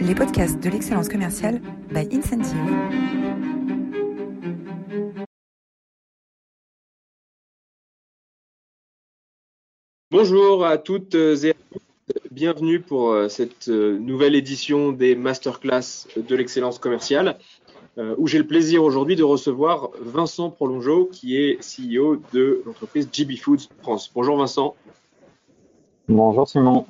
[0.00, 2.56] les podcasts de l'excellence commerciale by Incentive.
[10.10, 11.80] Bonjour à toutes et à tous.
[12.30, 17.38] Bienvenue pour euh, cette euh, nouvelle édition des masterclass de l'excellence commerciale,
[17.98, 23.08] euh, où j'ai le plaisir aujourd'hui de recevoir Vincent Prolongeau, qui est CEO de l'entreprise
[23.12, 24.10] GB Foods France.
[24.14, 24.74] Bonjour Vincent.
[26.08, 26.86] Bonjour Simon.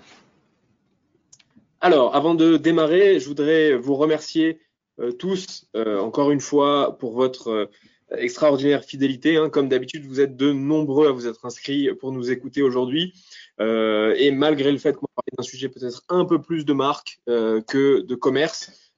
[1.82, 4.60] Alors, avant de démarrer, je voudrais vous remercier
[5.00, 7.66] euh, tous, euh, encore une fois, pour votre euh,
[8.10, 9.38] extraordinaire fidélité.
[9.38, 9.48] Hein.
[9.48, 13.14] Comme d'habitude, vous êtes de nombreux à vous être inscrits pour nous écouter aujourd'hui.
[13.60, 18.00] et malgré le fait qu'on parle d'un sujet peut-être un peu plus de marque que
[18.00, 18.92] de commerce,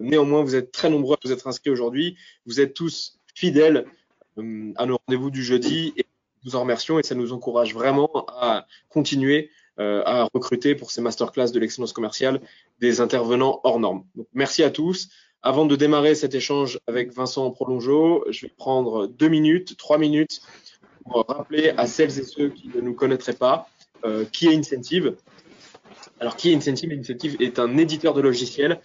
[0.00, 2.16] néanmoins, vous êtes très nombreux à vous être inscrits aujourd'hui.
[2.44, 3.86] Vous êtes tous fidèles
[4.36, 6.04] à nos rendez-vous du jeudi et
[6.44, 11.00] nous en remercions et ça nous encourage vraiment à continuer euh, à recruter pour ces
[11.00, 12.40] masterclass de l'excellence commerciale
[12.80, 14.04] des intervenants hors normes.
[14.34, 15.08] Merci à tous.
[15.42, 20.40] Avant de démarrer cet échange avec Vincent Prolongeau, je vais prendre deux minutes, trois minutes
[21.04, 23.68] pour rappeler à celles et ceux qui ne nous connaîtraient pas
[24.04, 25.16] euh, qui est Incentive.
[26.20, 26.92] Alors, qui est Incentive?
[26.92, 28.80] Incentive est un éditeur de logiciels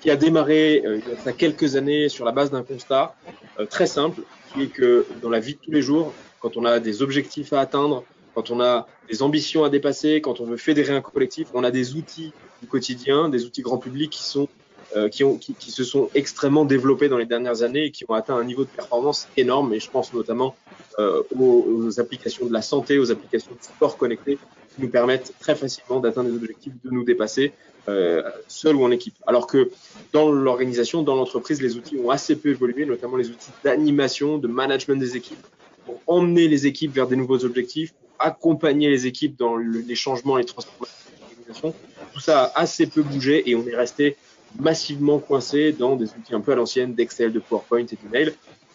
[0.00, 3.14] qui a démarré euh, il y a quelques années sur la base d'un constat
[3.60, 6.64] euh, très simple, qui est que dans la vie de tous les jours, quand on
[6.64, 10.56] a des objectifs à atteindre, quand on a des ambitions à dépasser, quand on veut
[10.56, 14.48] fédérer un collectif, on a des outils du quotidien, des outils grand public qui sont
[14.94, 18.04] euh, qui, ont, qui, qui, se sont extrêmement développés dans les dernières années et qui
[18.08, 19.72] ont atteint un niveau de performance énorme.
[19.72, 20.54] Et je pense notamment
[20.98, 24.38] euh, aux, aux, applications de la santé, aux applications de sport connecté
[24.74, 27.52] qui nous permettent très facilement d'atteindre des objectifs, de nous dépasser
[27.88, 29.14] euh, seul ou en équipe.
[29.26, 29.70] Alors que
[30.12, 34.46] dans l'organisation, dans l'entreprise, les outils ont assez peu évolué, notamment les outils d'animation, de
[34.46, 35.44] management des équipes,
[35.86, 40.36] pour emmener les équipes vers des nouveaux objectifs, accompagner les équipes dans le, les changements,
[40.36, 41.74] les transformations.
[42.12, 44.16] Tout ça a assez peu bougé et on est resté
[44.58, 48.32] massivement coincé dans des outils un peu à l'ancienne d'Excel, de PowerPoint et d'email.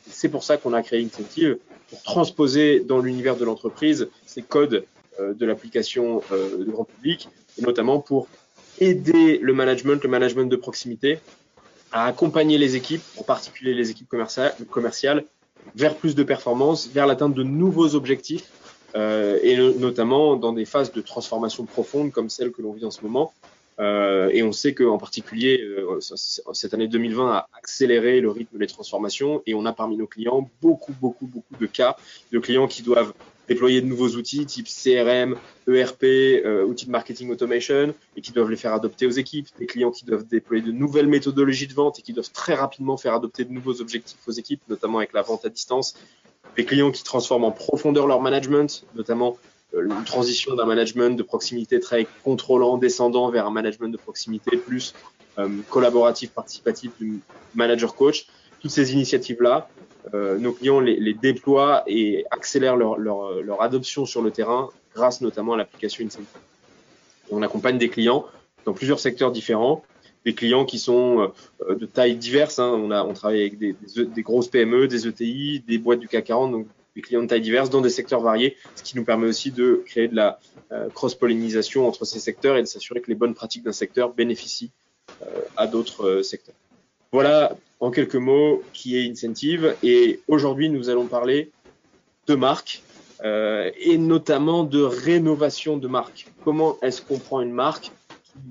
[0.10, 1.58] C'est pour ça qu'on a créé Incentive
[1.90, 4.86] pour transposer dans l'univers de l'entreprise ces codes
[5.20, 8.28] euh, de l'application euh, grand public et notamment pour
[8.80, 11.20] aider le management, le management de proximité
[11.92, 14.10] à accompagner les équipes, en particulier les équipes
[14.70, 15.24] commerciales
[15.76, 18.50] vers plus de performance, vers l'atteinte de nouveaux objectifs
[18.98, 22.92] euh, et notamment dans des phases de transformation profonde comme celle que l'on vit en
[22.92, 23.32] ce moment.
[23.80, 28.66] Euh, et on sait qu'en particulier, euh, cette année 2020 a accéléré le rythme des
[28.66, 31.96] transformations et on a parmi nos clients beaucoup, beaucoup, beaucoup de cas
[32.32, 33.14] de clients qui doivent
[33.48, 35.36] déployer de nouveaux outils type CRM,
[35.68, 39.92] ERP, outils de marketing automation et qui doivent les faire adopter aux équipes, des clients
[39.92, 43.46] qui doivent déployer de nouvelles méthodologies de vente et qui doivent très rapidement faire adopter
[43.46, 45.94] de nouveaux objectifs aux équipes, notamment avec la vente à distance,
[46.56, 49.38] des clients qui transforment en profondeur leur management, notamment
[49.74, 54.58] euh, une transition d'un management de proximité très contrôlant, descendant vers un management de proximité
[54.58, 54.94] plus
[55.40, 57.20] euh, collaboratif, participatif du
[57.56, 58.28] manager coach.
[58.62, 59.70] Toutes ces initiatives-là,
[60.14, 65.54] euh, nos clients les, déploient et accélèrent leur, leur, adoption sur le terrain grâce notamment
[65.54, 66.28] à l'application Incentive.
[67.30, 68.26] On accompagne des clients
[68.66, 69.84] dans plusieurs secteurs différents,
[70.28, 72.60] des clients qui sont euh, de tailles diverses.
[72.60, 72.70] Hein.
[72.76, 73.76] On, a, on travaille avec des,
[74.22, 76.68] grosses PME, des ETI, des boîtes du CAC 40, donc
[76.98, 79.84] des clients de tailles diverses dans des secteurs variés, ce qui nous permet aussi de
[79.86, 80.38] créer de la
[80.74, 84.72] euh, cross-pollinisation entre ces secteurs et de s'assurer que les bonnes pratiques d'un secteur bénéficient
[85.22, 86.56] euh, à d'autres secteurs.
[87.14, 91.52] Voilà en quelques mots qui est Incentive et aujourd'hui nous allons parler
[92.28, 92.82] de marque
[93.24, 96.28] euh, et notamment de rénovation de marque.
[96.44, 97.92] Comment est-ce qu'on prend une marque
[98.26, 98.42] qui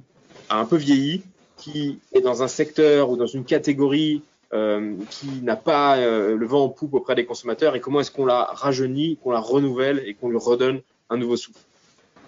[0.48, 1.22] a un peu vieilli,
[1.56, 4.22] qui est dans un secteur ou dans une catégorie
[4.52, 8.12] euh, qui n'a pas euh, le vent en poupe auprès des consommateurs et comment est-ce
[8.12, 11.58] qu'on la rajeunit, qu'on la renouvelle et qu'on lui redonne un nouveau souffle.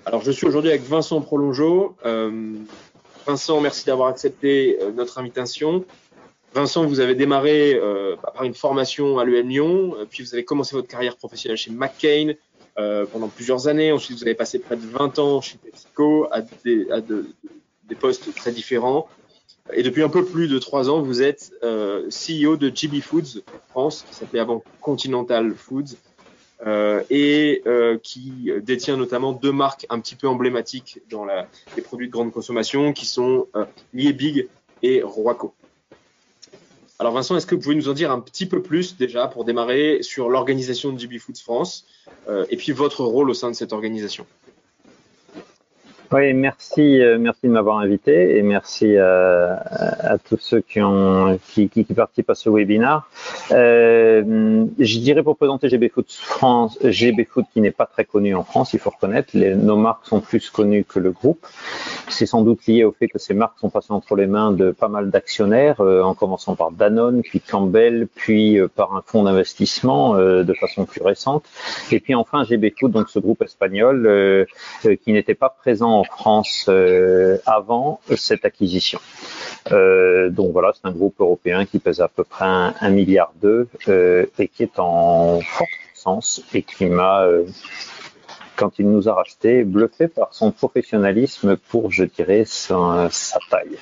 [0.05, 1.94] Alors je suis aujourd'hui avec Vincent Prolongeau.
[2.05, 2.55] Euh,
[3.25, 5.84] Vincent, merci d'avoir accepté notre invitation.
[6.55, 7.78] Vincent, vous avez démarré
[8.22, 12.33] par une formation à l'EM Lyon, puis vous avez commencé votre carrière professionnelle chez McCain
[13.12, 13.93] pendant plusieurs années.
[13.93, 16.87] Ensuite, vous avez passé près de 20 ans chez PepsiCo à des,
[17.88, 19.09] des postes très différents.
[19.72, 23.42] Et depuis un peu plus de trois ans, vous êtes euh, CEO de GB Foods
[23.68, 25.97] France, qui s'appelait avant Continental Foods,
[26.66, 32.07] euh, et euh, qui détient notamment deux marques un petit peu emblématiques dans les produits
[32.07, 33.47] de grande consommation, qui sont
[33.92, 34.48] Liebig
[34.83, 35.54] et Roaco.
[36.98, 39.45] Alors Vincent, est-ce que vous pouvez nous en dire un petit peu plus déjà pour
[39.45, 41.86] démarrer sur l'organisation de GB Foods France
[42.51, 44.27] et puis votre rôle au sein de cette organisation?
[46.10, 49.63] Oui, merci, euh, merci de m'avoir invité et merci à,
[50.01, 53.03] à, tous ceux qui, ont, qui, qui, participent à ce webinaire.
[53.53, 58.34] Euh, je dirais pour présenter GB Foot France, GB Foot qui n'est pas très connu
[58.34, 59.31] en France, il faut reconnaître.
[59.34, 61.47] Les, nos marques sont plus connues que le groupe.
[62.09, 64.71] C'est sans doute lié au fait que ces marques sont passées entre les mains de
[64.71, 69.25] pas mal d'actionnaires, euh, en commençant par Danone, puis Campbell, puis euh, par un fonds
[69.25, 71.45] d'investissement euh, de façon plus récente.
[71.93, 74.47] Et puis enfin GB Foot, donc ce groupe espagnol
[75.05, 79.00] qui n'était pas présent en France euh, avant cette acquisition.
[79.72, 84.27] Euh, donc voilà, c'est un groupe européen qui pèse à peu près un, milliard euh,
[84.39, 87.27] et qui est en forte croissance et qui m'a
[88.56, 93.78] quand il nous a racheté, bluffé par son professionnalisme pour, je dirais, sa taille.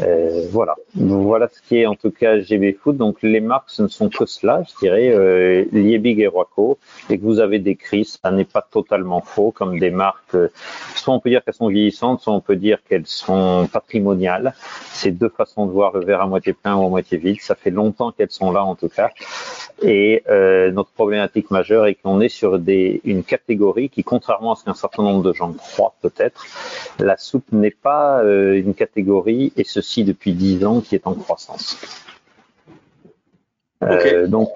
[0.00, 2.96] Euh, voilà, voilà ce qui est en tout cas GB Food.
[2.96, 6.78] Donc les marques, ce ne sont que cela, je dirais, euh, Liebig et Roaco,
[7.10, 10.34] et que vous avez décrit, ça n'est pas totalement faux, comme des marques.
[10.34, 10.48] Euh,
[10.94, 14.54] soit on peut dire qu'elles sont vieillissantes, soit on peut dire qu'elles sont patrimoniales.
[15.02, 17.40] C'est deux façons de voir le verre à moitié plein ou à moitié vide.
[17.40, 19.10] Ça fait longtemps qu'elles sont là en tout cas.
[19.82, 24.54] Et euh, notre problématique majeure est qu'on est sur des, une catégorie qui, contrairement à
[24.56, 26.46] ce qu'un certain nombre de gens croient peut-être,
[27.00, 31.14] la soupe n'est pas euh, une catégorie, et ceci depuis dix ans, qui est en
[31.14, 31.76] croissance.
[33.82, 34.50] Euh, donc,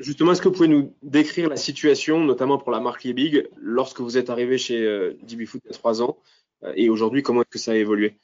[0.00, 4.00] justement, est-ce que vous pouvez nous décrire la situation, notamment pour la marque Liebig, lorsque
[4.00, 4.80] vous êtes arrivé chez
[5.22, 6.16] DB Food il y a trois ans,
[6.74, 8.16] et aujourd'hui, comment est-ce que ça a évolué?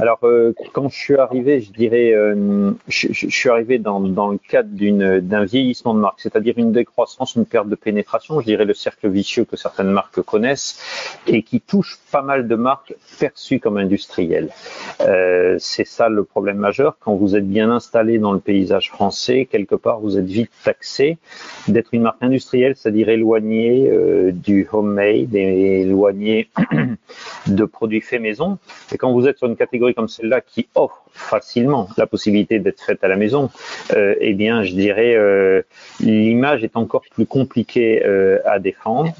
[0.00, 4.68] Alors, euh, quand je suis arrivé, je dirais, euh, je, suis arrivé dans, le cadre
[5.20, 9.08] d'un vieillissement de marque, c'est-à-dire une décroissance, une perte de pénétration, je dirais le cercle
[9.08, 10.80] vicieux que certaines marques connaissent
[11.26, 14.50] et qui touche pas mal de marques perçues comme industrielles.
[15.00, 16.96] Euh, c'est ça le problème majeur.
[17.00, 21.18] Quand vous êtes bien installé dans le paysage français, quelque part, vous êtes vite taxé
[21.66, 26.50] d'être une marque industrielle, c'est-à-dire éloigné euh, du homemade et éloigné
[27.48, 28.58] de produits faits maison.
[28.92, 32.82] Et quand vous êtes sur une catégorie comme celle-là qui offre facilement la possibilité d'être
[32.82, 33.50] faite à la maison,
[33.94, 35.62] euh, eh bien, je dirais, euh,
[36.00, 39.12] l'image est encore plus compliquée euh, à défendre.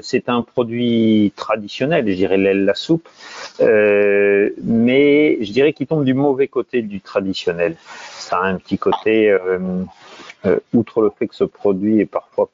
[0.00, 3.06] C'est un produit traditionnel, je dirais la soupe,
[3.60, 7.76] mais je dirais qu'il tombe du mauvais côté du traditionnel.
[8.16, 9.36] Ça a un petit côté,
[10.72, 12.48] outre le fait que ce produit est parfois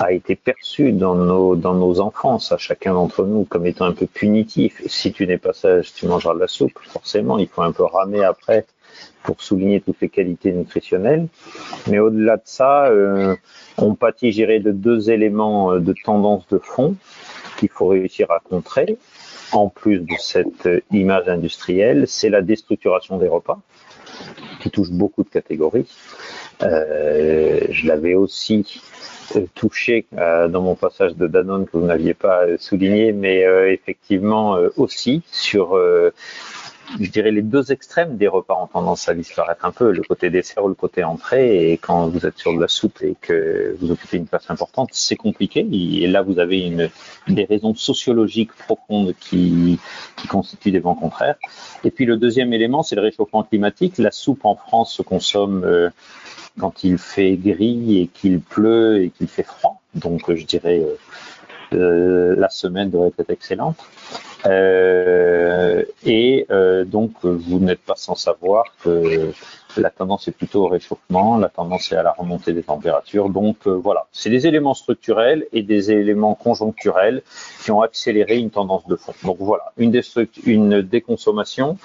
[0.00, 3.92] a été perçu dans nos, dans nos enfances, à chacun d'entre nous, comme étant un
[3.92, 4.82] peu punitif.
[4.86, 6.78] Si tu n'es pas sage, tu mangeras de la soupe.
[6.82, 8.66] Forcément, il faut un peu ramer après
[9.22, 11.28] pour souligner toutes les qualités nutritionnelles.
[11.88, 13.36] Mais au-delà de ça, euh,
[13.78, 16.96] on pâtit, de deux éléments euh, de tendance de fond
[17.58, 18.98] qu'il faut réussir à contrer.
[19.52, 23.60] En plus de cette euh, image industrielle, c'est la déstructuration des repas
[24.60, 25.86] qui touche beaucoup de catégories.
[26.62, 28.80] Euh, je l'avais aussi
[29.36, 34.56] euh, touché euh, dans mon passage de Danone que vous n'aviez pas souligné, mais effectivement
[34.76, 35.78] aussi sur
[37.00, 40.30] je dirais, les deux extrêmes des repas ont tendance à disparaître un peu, le côté
[40.30, 41.72] dessert ou le côté entrée.
[41.72, 44.90] Et quand vous êtes sur de la soupe et que vous occupez une place importante,
[44.92, 45.66] c'est compliqué.
[45.72, 46.90] Et là, vous avez une,
[47.28, 49.78] des raisons sociologiques profondes qui,
[50.16, 51.36] qui constituent des vents contraires.
[51.84, 53.98] Et puis le deuxième élément, c'est le réchauffement climatique.
[53.98, 55.90] La soupe en France se consomme euh,
[56.58, 59.80] quand il fait gris et qu'il pleut et qu'il fait froid.
[59.94, 60.96] Donc, je dirais, euh,
[61.74, 63.78] euh, la semaine devrait être excellente.
[64.46, 69.32] Euh, et euh, donc, vous n'êtes pas sans savoir que
[69.76, 73.30] la tendance est plutôt au réchauffement, la tendance est à la remontée des températures.
[73.30, 77.22] Donc euh, voilà, c'est des éléments structurels et des éléments conjoncturels
[77.62, 79.14] qui ont accéléré une tendance de fond.
[79.24, 80.00] Donc voilà, une,
[80.44, 81.78] une déconsommation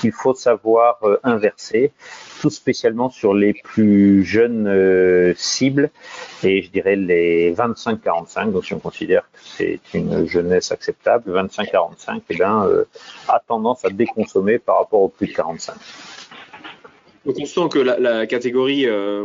[0.00, 1.92] qu'il faut savoir euh, inverser,
[2.44, 5.90] tout spécialement sur les plus jeunes euh, cibles
[6.42, 8.52] et je dirais les 25-45.
[8.52, 12.68] Donc si on considère que c'est une jeunesse acceptable, 25-45, eh bien,
[13.28, 15.74] a tendance à déconsommer par rapport aux plus de 45.
[17.24, 19.24] Donc on sent que la, catégorie euh,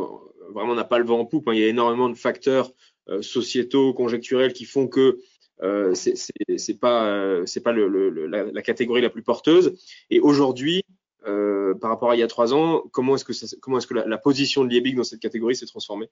[0.53, 1.47] vraiment n'a pas le vent en poupe.
[1.49, 1.53] Hein.
[1.53, 2.71] Il y a énormément de facteurs
[3.09, 5.19] euh, sociétaux, conjecturels qui font que
[5.61, 9.77] euh, c'est pas euh, pas la, catégorie la plus porteuse.
[10.09, 10.83] Et aujourd'hui,
[11.27, 14.69] euh, par rapport à il y a trois ans, comment est-ce que la, position de
[14.69, 16.09] Liebig dans cette catégorie s'est transformée?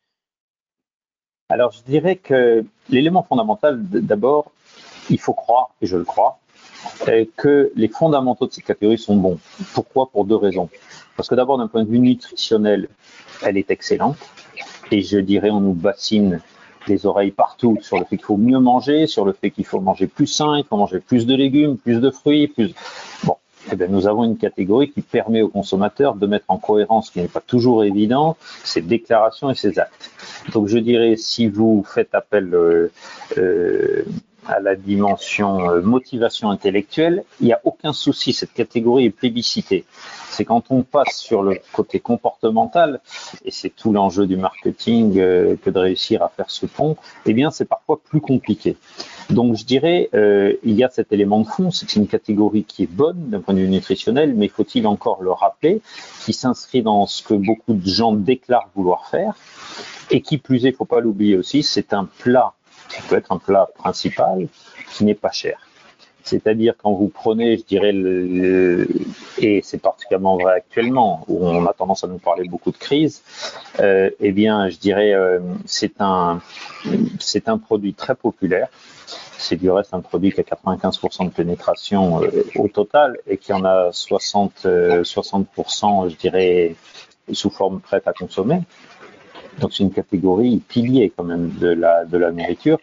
[1.49, 4.51] Alors je dirais que l'élément fondamental, d'abord,
[5.09, 6.39] il faut croire, et je le crois,
[7.37, 9.39] que les fondamentaux de cette catégorie sont bons.
[9.73, 10.07] Pourquoi?
[10.07, 10.69] Pour deux raisons.
[11.15, 12.89] Parce que d'abord, d'un point de vue nutritionnel,
[13.41, 14.17] elle est excellente.
[14.91, 16.41] Et je dirais, on nous bassine
[16.87, 19.81] les oreilles partout sur le fait qu'il faut mieux manger, sur le fait qu'il faut
[19.81, 22.73] manger plus sain, il faut manger plus de légumes, plus de fruits, plus.
[23.71, 27.11] Eh bien, nous avons une catégorie qui permet aux consommateurs de mettre en cohérence, ce
[27.11, 30.11] qui n'est pas toujours évident, ses déclarations et ses actes.
[30.53, 32.91] Donc, je dirais, si vous faites appel euh,
[33.37, 34.03] euh,
[34.47, 38.33] à la dimension euh, motivation intellectuelle, il n'y a aucun souci.
[38.33, 39.85] Cette catégorie est plébiscitée.
[40.29, 42.99] C'est quand on passe sur le côté comportemental,
[43.43, 47.33] et c'est tout l'enjeu du marketing euh, que de réussir à faire ce pont, eh
[47.33, 48.77] bien, c'est parfois plus compliqué.
[49.29, 52.63] Donc, je dirais, euh, il y a cet élément de fond, c'est c'est une catégorie
[52.65, 55.81] qui est bonne d'un point de vue nutritionnel, mais faut-il encore le rappeler,
[56.25, 59.35] qui s'inscrit dans ce que beaucoup de gens déclarent vouloir faire,
[60.11, 62.53] et qui plus est, faut pas l'oublier aussi, c'est un plat
[62.89, 64.47] qui peut être un plat principal
[64.91, 65.59] qui n'est pas cher.
[66.27, 67.93] C'est-à-dire quand vous prenez, je dirais,
[69.37, 73.23] et c'est particulièrement vrai actuellement, où on a tendance à nous parler beaucoup de crise,
[73.79, 76.41] euh, eh bien, je dirais, euh, c'est un,
[77.45, 78.67] un produit très populaire.
[79.37, 83.53] C'est du reste un produit qui a 95% de pénétration euh, au total et qui
[83.53, 86.75] en a 60, 60%, je dirais,
[87.31, 88.59] sous forme prête à consommer.
[89.59, 92.79] Donc c'est une catégorie pilier quand même de la, de la nourriture.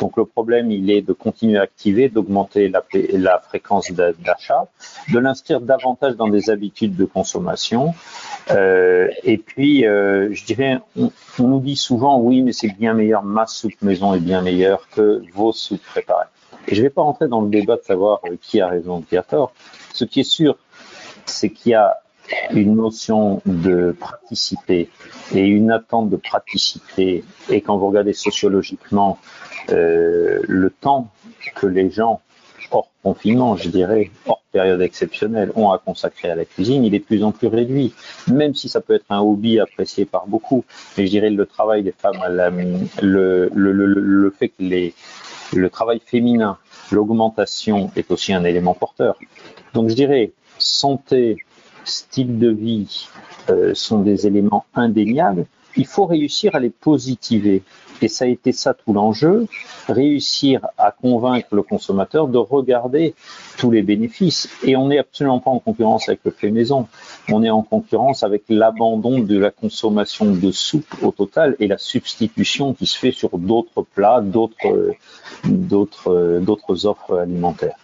[0.00, 4.66] Donc le problème, il est de continuer à activer, d'augmenter la, la, fréquence d'achat,
[5.12, 7.94] de l'inscrire davantage dans des habitudes de consommation.
[8.50, 13.24] Euh, et puis, euh, je dirais, on, nous dit souvent, oui, mais c'est bien meilleur,
[13.24, 16.26] ma soupe maison est bien meilleure que vos soupes préparées.
[16.68, 19.02] Et je ne vais pas rentrer dans le débat de savoir euh, qui a raison,
[19.02, 19.52] qui a tort.
[19.92, 20.56] Ce qui est sûr,
[21.26, 21.98] c'est qu'il y a
[22.50, 24.88] une notion de praticité
[25.34, 27.24] et une attente de praticité.
[27.48, 29.18] Et quand vous regardez sociologiquement
[29.70, 31.08] euh, le temps
[31.56, 32.20] que les gens,
[32.70, 37.00] hors confinement, je dirais, hors période exceptionnelle, ont à consacrer à la cuisine, il est
[37.00, 37.94] de plus en plus réduit.
[38.32, 40.64] Même si ça peut être un hobby apprécié par beaucoup,
[40.96, 42.18] mais je dirais le travail des femmes,
[43.02, 44.94] le, le, le, le fait que les,
[45.54, 46.58] le travail féminin,
[46.90, 49.18] l'augmentation est aussi un élément porteur.
[49.74, 51.36] Donc je dirais santé,
[51.88, 53.08] style de vie
[53.50, 57.62] euh, sont des éléments indéniables, il faut réussir à les positiver.
[58.00, 59.46] Et ça a été ça tout l'enjeu,
[59.88, 63.14] réussir à convaincre le consommateur de regarder
[63.56, 64.48] tous les bénéfices.
[64.62, 66.86] Et on n'est absolument pas en concurrence avec le fait maison.
[67.28, 71.78] On est en concurrence avec l'abandon de la consommation de soupe au total et la
[71.78, 74.94] substitution qui se fait sur d'autres plats, d'autres,
[75.44, 77.76] d'autres, d'autres offres alimentaires.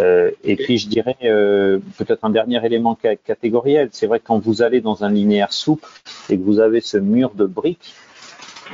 [0.00, 3.88] Euh, et puis je dirais euh, peut-être un dernier élément catégoriel.
[3.92, 5.88] C'est vrai que quand vous allez dans un linéaire souple
[6.30, 7.94] et que vous avez ce mur de briques,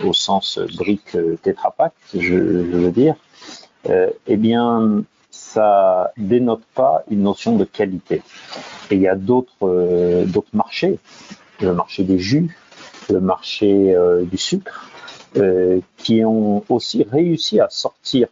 [0.05, 3.17] au sens briques euh, tétrapac, je, veux dire,
[3.88, 8.23] eh bien ça dénote pas une notion de qualité.
[8.90, 10.99] Et il y a d'autres marchés,
[11.61, 12.57] le marché des jus,
[13.09, 14.90] le marché du sucre,
[15.97, 18.29] qui ont aussi réussi à sortir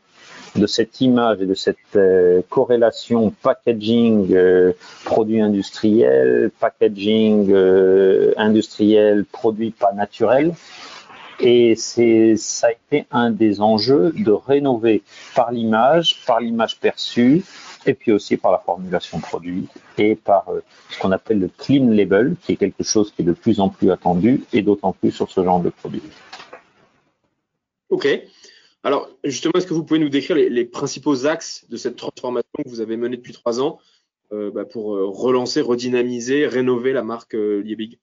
[0.56, 4.72] de cette image et de cette euh, corrélation packaging euh,
[5.04, 10.54] produit industriel, packaging euh, industriel produit pas naturel.
[11.40, 15.02] Et c'est ça a été un des enjeux de rénover
[15.36, 17.44] par l'image, par l'image perçue,
[17.86, 20.46] et puis aussi par la formulation produit et par
[20.90, 23.68] ce qu'on appelle le clean label, qui est quelque chose qui est de plus en
[23.68, 26.02] plus attendu et d'autant plus sur ce genre de produit.
[27.90, 28.06] Ok.
[28.88, 32.70] Alors, justement, est-ce que vous pouvez nous décrire les, principaux axes de cette transformation que
[32.70, 33.80] vous avez menée depuis trois ans
[34.32, 37.98] euh, bah, pour euh, relancer, redynamiser, rénover la marque euh, Liebig?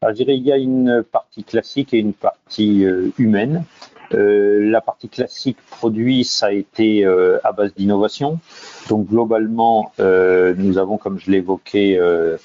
[0.00, 2.86] Je dirais il y a une partie classique et une partie
[3.18, 3.64] humaine.
[4.10, 8.38] la partie classique produit, ça a été à base d'innovation.
[8.88, 12.38] Donc globalement, nous avons, comme je l'évoquais, euh,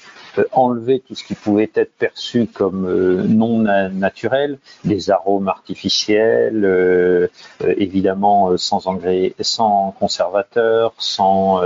[0.52, 7.28] enlever tout ce qui pouvait être perçu comme euh, non naturel, des arômes artificiels, euh,
[7.76, 11.60] évidemment sans engrais, sans conservateur, sans,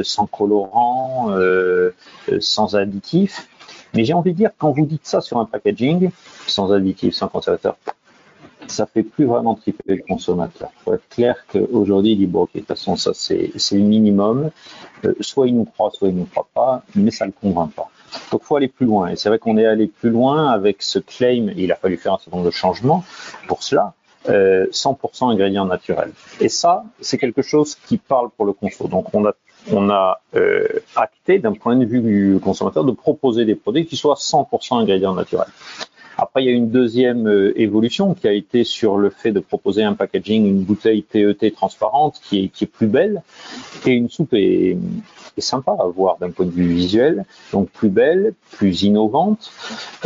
[0.00, 1.30] sans colorant,
[2.40, 3.48] sans additifs.
[3.94, 6.10] Mais j'ai envie de dire, quand vous dites ça sur un packaging,
[6.46, 7.76] sans additifs, sans conservateur,
[8.68, 10.70] ça fait plus vraiment triper le consommateur.
[10.80, 13.78] Il faut être clair qu'aujourd'hui, il dit, bon, ok, de toute façon, ça, c'est le
[13.78, 14.50] minimum.
[15.04, 17.34] Euh, soit il nous croit, soit il ne nous croit pas, mais ça ne le
[17.40, 17.90] convainc pas.
[18.32, 19.08] Donc, il faut aller plus loin.
[19.08, 21.52] Et c'est vrai qu'on est allé plus loin avec ce claim.
[21.56, 23.04] il a fallu faire un certain nombre de changements
[23.46, 23.94] pour cela.
[24.28, 26.12] Euh, 100% ingrédients naturels.
[26.40, 29.02] Et ça, c'est quelque chose qui parle pour le consommateur.
[29.02, 29.32] Donc, on a
[29.72, 33.96] on a euh, acté d'un point de vue du consommateur de proposer des produits qui
[33.96, 35.48] soient 100% ingrédients naturels.
[36.20, 39.38] Après, il y a une deuxième euh, évolution qui a été sur le fait de
[39.38, 43.22] proposer un packaging, une bouteille PET e transparente qui est, qui est plus belle
[43.86, 44.76] et une soupe est,
[45.36, 49.52] est sympa à voir d'un point de vue visuel, donc plus belle, plus innovante.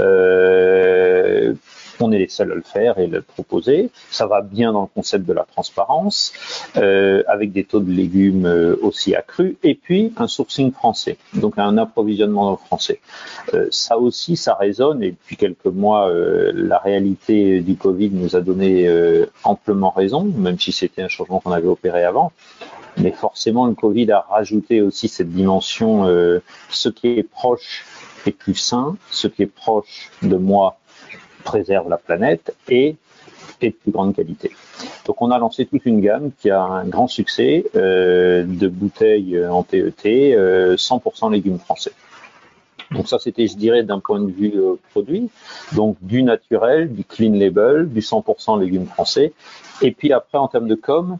[0.01, 1.55] Euh,
[2.01, 3.91] on est les seuls à le faire et le proposer.
[4.11, 6.33] Ça va bien dans le concept de la transparence,
[6.77, 11.59] euh, avec des taux de légumes euh, aussi accrus, et puis un sourcing français, donc
[11.59, 13.01] un approvisionnement français.
[13.55, 16.11] Euh, ça aussi, ça résonne, et depuis quelques mois,
[16.55, 18.89] la réalité du Covid nous a donné
[19.45, 22.33] amplement raison, même si c'était un changement qu'on avait opéré avant.
[22.99, 26.05] Mais forcément, le Covid a rajouté aussi cette dimension,
[26.71, 27.85] ce qui est proche
[28.27, 30.79] est plus sain, ce qui est proche de moi
[31.43, 32.97] préserve la planète et
[33.61, 34.51] est de plus grande qualité.
[35.07, 39.45] Donc on a lancé toute une gamme qui a un grand succès euh, de bouteilles
[39.47, 41.93] en PET, 100% euh, légumes français.
[42.91, 45.31] Donc ça c'était, je dirais, d'un point de vue euh, produit,
[45.73, 49.33] donc du naturel, du clean label, du 100% légumes français.
[49.81, 51.19] Et puis après en termes de com,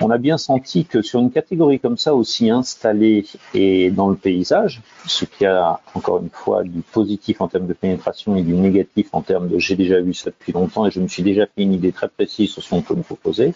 [0.00, 4.16] on a bien senti que sur une catégorie comme ça aussi installée et dans le
[4.16, 8.54] paysage, ce qui a encore une fois du positif en termes de pénétration et du
[8.54, 11.46] négatif en termes de j'ai déjà vu ça depuis longtemps et je me suis déjà
[11.46, 13.52] fait une idée très précise sur ce qu'on peut nous proposer,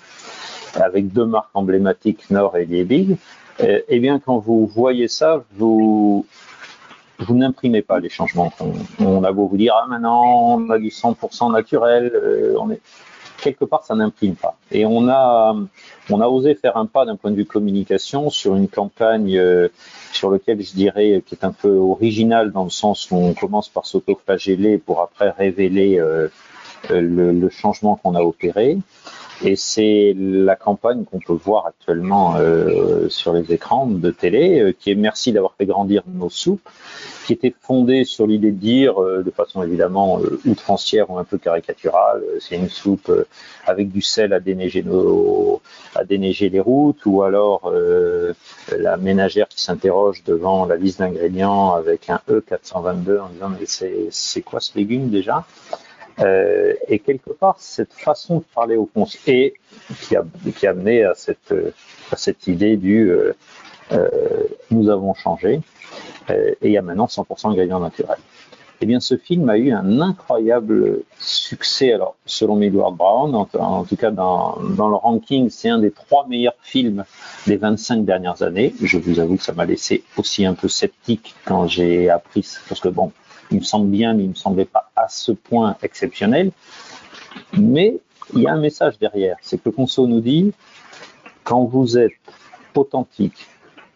[0.75, 3.17] avec deux marques emblématiques Nord et Liebig,
[3.61, 6.27] euh, eh bien quand vous voyez ça, vous
[7.21, 8.53] vous n'imprimez pas les changements.
[8.99, 10.23] On, a beau vous dire ah maintenant
[10.59, 12.81] on a du 100% naturel, euh, on est
[13.45, 14.57] quelque part, ça n'imprime pas.
[14.73, 15.55] Et on a,
[16.11, 19.69] on a osé faire un pas d'un point de vue communication sur une campagne euh,
[20.13, 23.69] sur laquelle je dirais qui est un peu originale dans le sens où on commence
[23.69, 26.29] par s'autoflageller pour après révéler euh,
[26.91, 28.79] le, le, changement qu'on a opéré.
[29.43, 34.73] Et c'est la campagne qu'on peut voir actuellement euh, sur les écrans de télé, euh,
[34.73, 36.69] qui est merci d'avoir fait grandir nos soupes,
[37.27, 41.39] qui était fondée sur l'idée de dire, euh, de façon évidemment outrancière ou un peu
[41.39, 43.11] caricaturale, c'est une soupe
[43.67, 45.61] avec du sel à déneiger nos,
[45.97, 47.73] à déneiger les routes, ou alors
[48.77, 53.67] la ménagère qui s'interroge devant la liste d'ingrédients avec un E422 en disant mais
[54.11, 55.45] c'est quoi ce légume déjà?
[56.21, 59.55] Euh, et quelque part, cette façon de parler au conseil,
[60.03, 60.25] qui a,
[60.57, 61.55] qui a amené à cette,
[62.13, 63.33] à cette idée du euh,
[63.93, 64.09] euh,
[64.71, 65.61] nous avons changé,
[66.31, 68.19] euh, et il y a maintenant 100% ingrédients naturels.
[68.81, 71.93] Eh bien, ce film a eu un incroyable succès.
[71.93, 75.93] Alors, selon Edward Brown, en, en tout cas dans, dans le ranking, c'est un des
[75.93, 77.05] trois meilleurs films
[77.47, 78.75] des 25 dernières années.
[78.83, 82.81] Je vous avoue que ça m'a laissé aussi un peu sceptique quand j'ai appris, parce
[82.81, 83.13] que bon,
[83.51, 86.51] il me semble bien, mais il me semblait pas à ce point exceptionnel.
[87.57, 87.99] Mais
[88.35, 89.37] il y a un message derrière.
[89.43, 90.53] C'est que Conso nous dit,
[91.43, 92.13] quand vous êtes
[92.75, 93.47] authentique,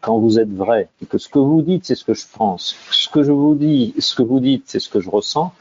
[0.01, 2.77] quand vous êtes vrai, et que ce que vous dites, c'est ce que je pense,
[2.91, 5.53] ce que je vous dis, ce que vous dites, c'est ce que je ressens,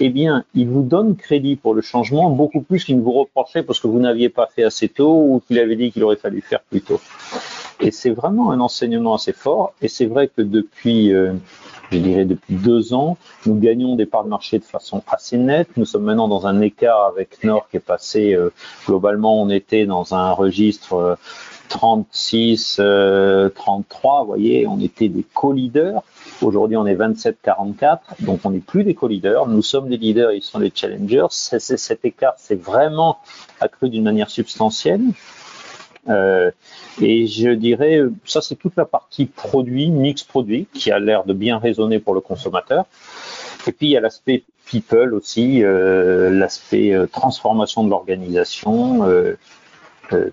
[0.00, 3.62] eh bien, il vous donne crédit pour le changement beaucoup plus qu'il ne vous reprochait
[3.62, 6.40] parce que vous n'aviez pas fait assez tôt ou qu'il avait dit qu'il aurait fallu
[6.40, 7.00] faire plus tôt.
[7.80, 9.74] Et c'est vraiment un enseignement assez fort.
[9.80, 11.34] Et c'est vrai que depuis, euh,
[11.90, 15.68] je dirais depuis deux ans, nous gagnons des parts de marché de façon assez nette.
[15.76, 18.52] Nous sommes maintenant dans un écart avec Nord qui est passé, euh,
[18.86, 21.18] globalement, on était dans un registre
[21.68, 26.02] 36, euh, 33, vous voyez, on était des co-leaders.
[26.42, 29.46] Aujourd'hui, on est 27-44, donc on n'est plus des co-leaders.
[29.48, 31.26] Nous sommes des leaders, ils sont des challengers.
[31.30, 33.18] cet écart s'est vraiment
[33.60, 35.02] accru d'une manière substantielle.
[36.08, 36.50] Euh,
[37.00, 41.32] et je dirais, ça c'est toute la partie produit, mix produit, qui a l'air de
[41.32, 42.86] bien résonner pour le consommateur.
[43.66, 49.06] Et puis il y a l'aspect people aussi, euh, l'aspect euh, transformation de l'organisation,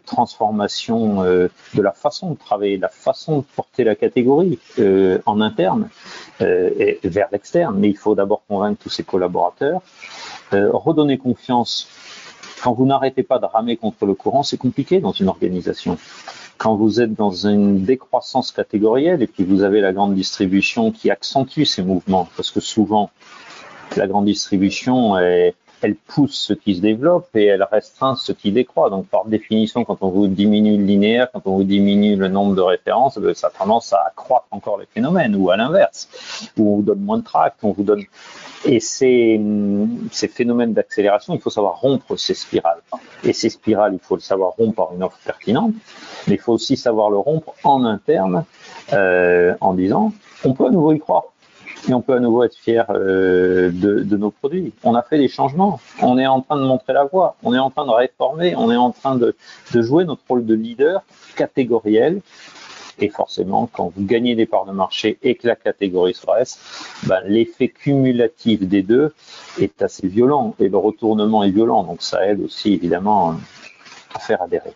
[0.06, 4.58] transformation de la façon de travailler, la façon de porter la catégorie
[5.26, 5.90] en interne
[6.40, 7.76] et vers l'externe.
[7.78, 9.82] Mais il faut d'abord convaincre tous ses collaborateurs,
[10.54, 11.90] redonner confiance
[12.66, 16.00] quand vous n'arrêtez pas de ramer contre le courant, c'est compliqué dans une organisation.
[16.58, 21.12] Quand vous êtes dans une décroissance catégorielle et puis vous avez la grande distribution qui
[21.12, 23.12] accentue ces mouvements, parce que souvent
[23.96, 25.16] la grande distribution
[25.86, 28.90] elle pousse ce qui se développe et elle restreint ce qui décroît.
[28.90, 32.56] Donc, par définition, quand on vous diminue le linéaire, quand on vous diminue le nombre
[32.56, 36.72] de références, ben, ça a tendance à accroître encore les phénomènes, ou à l'inverse, où
[36.72, 38.04] on vous donne moins de tracts, on vous donne
[38.66, 39.40] et ces,
[40.34, 42.82] phénomènes d'accélération, il faut savoir rompre ces spirales.
[43.24, 45.74] Et ces spirales, il faut le savoir rompre par une offre pertinente,
[46.28, 48.44] mais il faut aussi savoir le rompre en interne
[48.94, 51.26] euh, en disant on peut à nouveau y croire
[51.88, 54.74] et on peut à nouveau être fier euh, de, nos produits.
[54.84, 57.60] On a fait des changements, on est en train de montrer la voie, on est
[57.60, 59.36] en train de réformer, on est en train de
[59.74, 61.04] jouer notre rôle de leader
[61.36, 62.22] catégoriel
[63.00, 66.60] et forcément, quand vous gagnez des parts de marché et que la catégorie se reste,
[67.08, 69.14] ben, l'effet cumulatif des deux
[69.60, 71.84] est assez violent et le retournement est violent.
[71.84, 73.36] Donc ça aide aussi évidemment
[74.14, 74.74] à faire adhérer.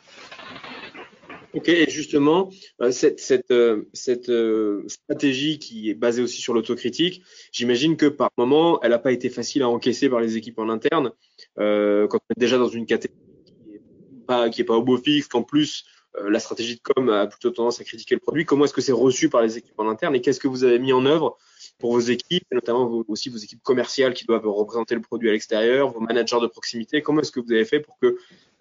[1.55, 2.51] Ok, et justement,
[2.82, 3.89] euh, cette, euh,
[4.29, 9.12] euh, stratégie qui est basée aussi sur l'autocritique, j'imagine que par moment, elle n'a pas
[9.12, 11.12] été facile à encaisser par les équipes en interne.
[11.58, 13.82] Quand on est déjà dans une catégorie qui n'est
[14.27, 15.86] pas, pas au beau fixe, qu'en plus
[16.27, 18.91] la stratégie de com a plutôt tendance à critiquer le produit, comment est-ce que c'est
[18.91, 21.38] reçu par les équipes en interne et qu'est-ce que vous avez mis en œuvre
[21.77, 25.91] pour vos équipes, notamment aussi vos équipes commerciales qui doivent représenter le produit à l'extérieur,
[25.91, 27.01] vos managers de proximité?
[27.01, 28.17] Comment est-ce que vous avez fait pour que euh,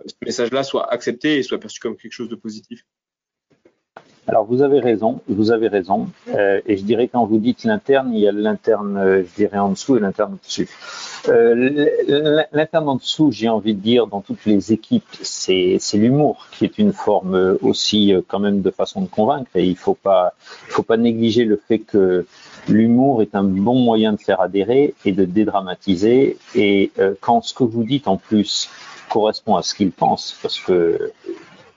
[0.07, 2.85] ce message-là soit accepté et soit perçu comme quelque chose de positif?
[4.29, 6.11] Alors vous avez raison, vous avez raison.
[6.35, 9.57] Euh, et je dirais quand vous dites l'interne, il y a l'interne, euh, je dirais
[9.59, 10.69] en dessous et l'interne au-dessus.
[11.29, 16.67] Euh, l'interne en dessous, j'ai envie de dire, dans toutes les équipes, c'est l'humour qui
[16.67, 19.49] est une forme aussi quand même de façon de convaincre.
[19.55, 20.35] Et il faut pas,
[20.69, 22.27] faut pas négliger le fait que
[22.69, 26.37] l'humour est un bon moyen de faire adhérer et de dédramatiser.
[26.55, 28.71] Et quand ce que vous dites en plus
[29.09, 31.13] correspond à ce qu'ils pensent, parce que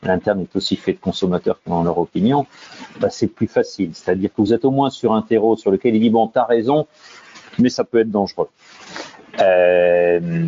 [0.04, 2.46] l'interne est aussi fait de consommateurs qui ont leur opinion,
[3.00, 3.92] bah, c'est plus facile.
[3.94, 6.46] C'est-à-dire que vous êtes au moins sur un terreau sur lequel il dit bon, t'as
[6.46, 6.88] raison,
[7.60, 8.50] mais ça peut être dangereux.
[9.40, 10.48] Euh,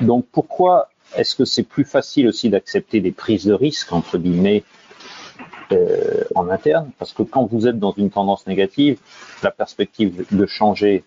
[0.00, 4.62] donc pourquoi est-ce que c'est plus facile aussi d'accepter des prises de risque entre guillemets
[5.72, 6.90] euh, en interne?
[6.98, 8.98] Parce que quand vous êtes dans une tendance négative,
[9.42, 11.04] la perspective de changer,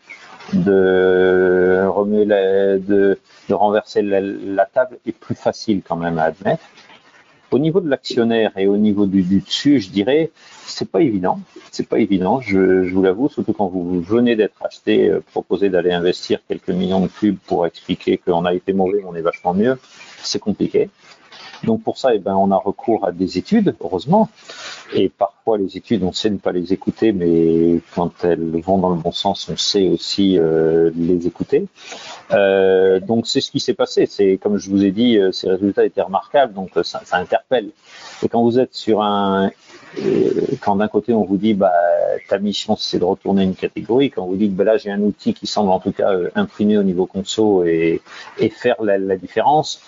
[0.53, 3.17] de remuer, de,
[3.49, 6.63] renverser la table est plus facile quand même à admettre.
[7.53, 10.31] Au niveau de l'actionnaire et au niveau du, dessus, je dirais,
[10.65, 11.39] c'est pas évident.
[11.71, 15.91] C'est pas évident, je, vous l'avoue, surtout quand vous venez d'être acheté, euh, proposé d'aller
[15.91, 19.77] investir quelques millions de pubs pour expliquer qu'on a été mauvais, on est vachement mieux.
[20.23, 20.89] C'est compliqué.
[21.63, 24.29] Donc pour ça, eh ben, on a recours à des études, heureusement.
[24.93, 28.89] Et parfois, les études, on sait ne pas les écouter, mais quand elles vont dans
[28.89, 31.65] le bon sens, on sait aussi euh, les écouter.
[32.31, 34.05] Euh, donc c'est ce qui s'est passé.
[34.05, 37.69] C'est comme je vous ai dit, euh, ces résultats étaient remarquables, donc ça, ça interpelle.
[38.23, 39.51] Et quand vous êtes sur un,
[40.61, 41.71] quand d'un côté on vous dit bah
[42.29, 45.33] ta mission c'est de retourner une catégorie, quand vous dites bah là j'ai un outil
[45.33, 48.01] qui semble en tout cas imprimer au niveau conso et,
[48.39, 49.81] et faire la, la différence,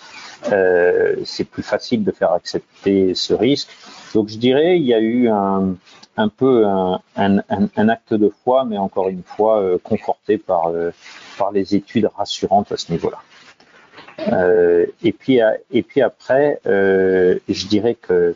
[0.52, 3.68] euh, c'est plus facile de faire accepter ce risque.
[4.14, 5.76] Donc je dirais, il y a eu un,
[6.16, 10.68] un peu un, un, un, acte de foi, mais encore une fois euh, conforté par,
[10.68, 10.90] euh,
[11.38, 13.18] par les études rassurantes à ce niveau-là.
[14.32, 15.40] Euh, et, puis,
[15.70, 18.34] et puis après, euh, je dirais que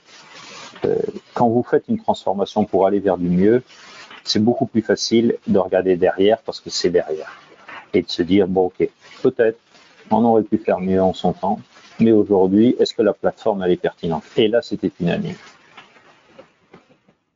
[1.35, 3.63] quand vous faites une transformation pour aller vers du mieux,
[4.25, 7.41] c'est beaucoup plus facile de regarder derrière parce que c'est derrière.
[7.95, 8.89] Et de se dire, bon ok,
[9.23, 9.59] peut-être
[10.11, 11.61] on aurait pu faire mieux en son temps,
[12.01, 14.25] mais aujourd'hui, est-ce que la plateforme elle est pertinente?
[14.37, 15.37] Et là, c'était unanime.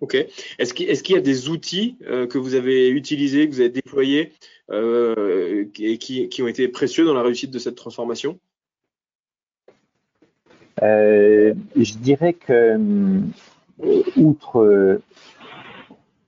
[0.00, 0.16] Ok.
[0.59, 4.33] Est-ce qu'il y a des outils euh, que vous avez utilisés, que vous avez déployés
[4.70, 8.33] euh, et qui, ont été précieux dans la réussite de cette transformation?
[8.33, 8.54] euh,
[10.80, 12.78] Je dirais que,
[14.16, 15.00] outre,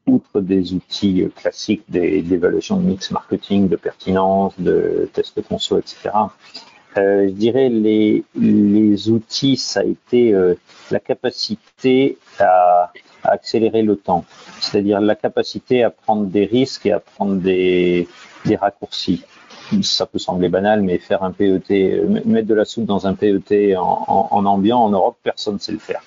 [0.07, 6.11] outre des outils classiques d'évaluation de mix marketing, de pertinence, de test conso, etc.,
[6.97, 10.55] euh, je dirais les, les outils, ça a été euh,
[10.91, 12.91] la capacité à,
[13.23, 14.25] à, accélérer le temps,
[14.61, 18.09] c'est-à-dire la capacité à prendre des risques et à prendre des,
[18.47, 19.23] des raccourcis.
[19.83, 23.77] Ça peut sembler banal, mais faire un PET, mettre de la soupe dans un PET
[23.77, 26.03] en, en, en ambiant en Europe, personne ne sait le faire.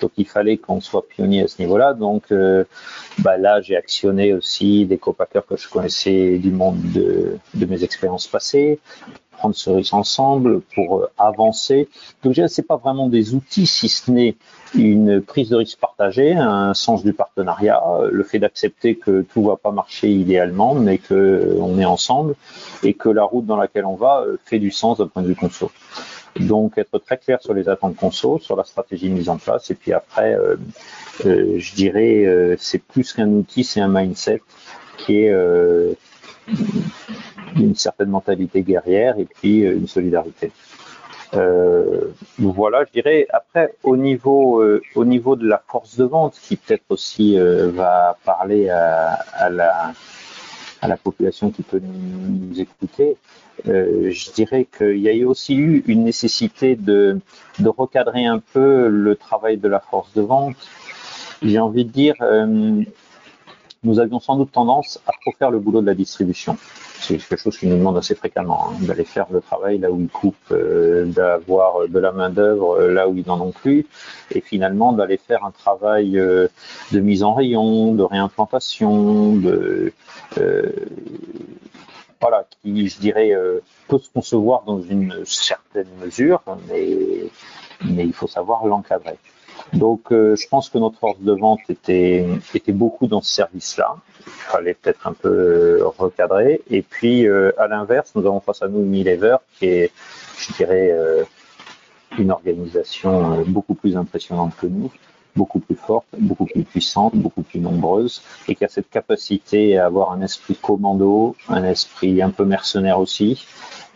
[0.00, 1.94] Donc il fallait qu'on soit pionnier à ce niveau-là.
[1.94, 2.64] Donc euh,
[3.18, 7.84] bah là, j'ai actionné aussi des copackers que je connaissais du monde de, de mes
[7.84, 8.78] expériences passées
[9.36, 11.88] prendre ce risque ensemble pour euh, avancer.
[12.22, 14.34] Donc, c'est pas vraiment des outils, si ce n'est
[14.74, 17.80] une prise de risque partagée, un sens du partenariat,
[18.10, 22.34] le fait d'accepter que tout va pas marcher idéalement, mais que euh, on est ensemble
[22.82, 25.28] et que la route dans laquelle on va euh, fait du sens d'un point de
[25.28, 25.70] vue conso.
[26.40, 29.74] Donc, être très clair sur les attentes conso, sur la stratégie mise en place, et
[29.74, 30.56] puis après, euh,
[31.24, 34.42] je dirais, c'est plus qu'un outil, c'est un mindset
[34.98, 35.32] qui est
[37.56, 40.52] une certaine mentalité guerrière et puis euh, une solidarité.
[41.34, 43.26] Euh, voilà, je dirais.
[43.30, 47.70] Après, au niveau, euh, au niveau de la force de vente, qui peut-être aussi euh,
[47.70, 49.92] va parler à, à, la,
[50.80, 53.16] à la population qui peut nous, écouter,
[53.64, 57.18] je dirais qu'il y a aussi eu une nécessité de,
[57.58, 60.56] de recadrer un peu le travail de la force de vente.
[61.42, 62.14] J'ai envie de dire,
[63.82, 66.58] nous avions sans doute tendance à trop faire le boulot de la distribution
[67.00, 70.00] c'est quelque chose qu'ils nous demandent assez fréquemment, hein, d'aller faire le travail là où
[70.00, 73.86] ils coupent, euh, d'avoir de la main d'œuvre euh, là où ils n'en ont plus,
[74.30, 76.48] et finalement d'aller faire un travail euh,
[76.92, 79.92] de mise en rayon, de réimplantation, de
[82.20, 83.32] voilà, qui je dirais
[83.88, 89.18] peut se concevoir dans une certaine mesure, mais il faut savoir l'encadrer.
[89.72, 93.96] Donc, euh, je pense que notre force de vente était, était beaucoup dans ce service-là.
[94.46, 96.62] Il fallait peut-être un peu euh, recadrer.
[96.70, 99.92] Et puis, euh, à l'inverse, nous avons face à nous Unilever, qui est,
[100.38, 100.94] je dirais,
[102.18, 104.90] une organisation beaucoup plus impressionnante que nous,
[105.34, 109.86] beaucoup plus forte, beaucoup plus puissante, beaucoup plus nombreuse, et qui a cette capacité à
[109.86, 113.46] avoir un esprit commando, un esprit un peu mercenaire aussi,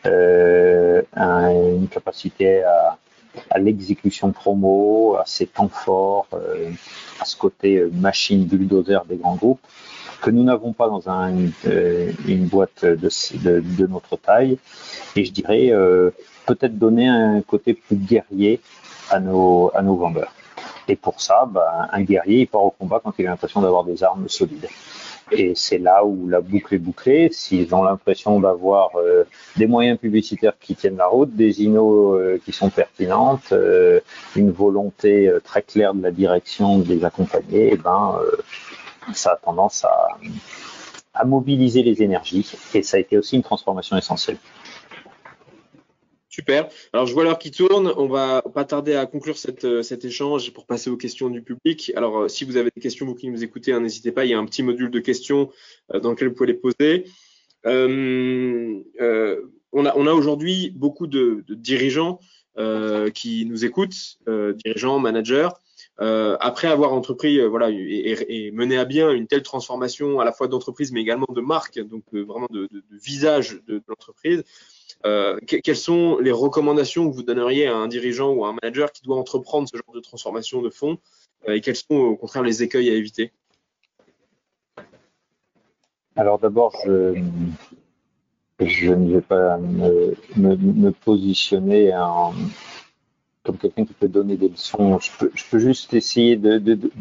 [0.06, 6.70] euh, une capacité à, l'exécution promo, à ses temps forts, euh,
[7.20, 9.60] à ce côté euh, machine bulldozer des grands groupes
[10.20, 11.00] que nous n'avons pas dans
[11.66, 14.58] euh, une boîte de, notre taille.
[15.16, 15.72] Et je dirais
[16.46, 18.60] peut-être donner un côté plus guerrier
[19.10, 20.32] à nos, à nos vendeurs.
[20.88, 23.84] Et pour ça, ben, un guerrier, il part au combat quand il a l'impression d'avoir
[23.84, 24.66] des armes solides.
[25.32, 27.28] Et c'est là où la boucle est bouclée.
[27.30, 29.24] S'ils ont l'impression d'avoir euh,
[29.56, 34.00] des moyens publicitaires qui tiennent la route, des inos euh, qui sont pertinentes, euh,
[34.34, 38.16] une volonté très claire de la direction de les accompagner, eh ben,
[39.14, 42.50] ça a tendance à, mobiliser les énergies.
[42.72, 44.38] Et ça a été aussi une transformation essentielle.
[46.30, 46.68] Super.
[46.92, 47.92] Alors, je vois l'heure qui tourne.
[47.96, 49.34] On va pas tarder à conclure
[49.64, 51.92] euh, cet échange pour passer aux questions du public.
[51.96, 54.24] Alors, euh, si vous avez des questions, vous qui nous écoutez, hein, n'hésitez pas.
[54.24, 55.50] Il y a un petit module de questions
[55.92, 57.04] euh, dans lequel vous pouvez les poser.
[59.72, 62.20] On a, aujourd'hui beaucoup de dirigeants
[63.14, 64.18] qui nous écoutent,
[64.64, 65.48] dirigeants, managers.
[66.00, 70.92] Après avoir entrepris voilà, et, mené à bien une telle transformation à la fois d'entreprise
[70.92, 74.44] mais également de marque, donc vraiment de, visage de, l'entreprise,
[75.06, 78.92] euh, quelles sont les recommandations que vous donneriez à un dirigeant ou à un manager
[78.92, 80.98] qui doit entreprendre ce genre de transformation de fonds
[81.48, 83.32] euh, et quels sont au contraire les écueils à éviter?
[86.16, 87.14] Alors d'abord, je,
[88.58, 92.34] ne vais pas me, positionner en,
[93.42, 94.98] comme quelqu'un qui peut donner des leçons.
[94.98, 95.10] Je
[95.50, 96.58] peux, juste essayer de,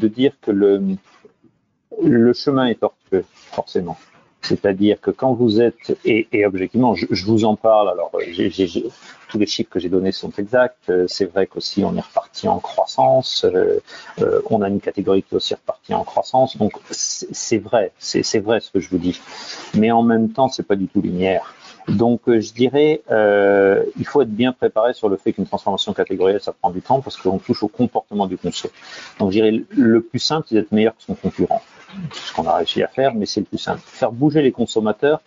[0.07, 3.97] dire que le, chemin est tortueux, forcément.
[4.41, 8.11] C'est-à-dire que quand vous êtes, et, objectivement, je, vous en parle, alors
[9.29, 12.47] tous les chiffres que j'ai donnés sont exacts, euh, c'est vrai qu'aussi on est reparti
[12.47, 13.81] en croissance, euh,
[14.21, 18.39] euh, on a une catégorie qui est aussi repartie en croissance, donc c'est, vrai, c'est
[18.39, 19.19] vrai ce que je vous dis.
[19.75, 21.53] Mais en même temps, c'est pas du tout linéaire.
[21.89, 26.41] Donc, je dirais, euh, il faut être bien préparé sur le fait qu'une transformation catégorielle,
[26.41, 28.71] ça prend du temps parce qu'on touche au comportement du consommateur.
[29.19, 31.61] Donc, je dirais, le plus simple, c'est d'être meilleur que son concurrent
[32.13, 33.81] ce qu'on a réussi à faire, mais c'est le plus simple.
[33.85, 35.21] Faire bouger les consommateurs,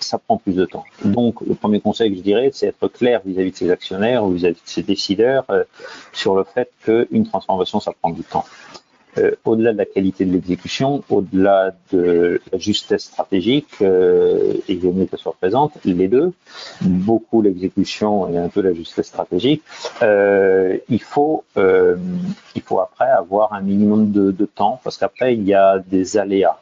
[0.00, 0.84] ça prend plus de temps.
[1.04, 4.32] Donc, le premier conseil que je dirais, c'est être clair vis-à-vis de ses actionnaires ou
[4.32, 5.64] vis-à-vis de ses décideurs euh,
[6.12, 8.44] sur le fait qu'une transformation, ça prend du temps.
[9.18, 14.92] Euh, au-delà de la qualité de l'exécution, au-delà de la justesse stratégique, euh, il vaut
[14.92, 16.32] mieux qu'elle soit présente, les deux,
[16.80, 19.62] beaucoup l'exécution et un peu la justesse stratégique,
[20.02, 21.96] euh, il faut euh,
[22.54, 26.58] il faut après avoir un minimum de, temps parce qu'après il y a des aléas.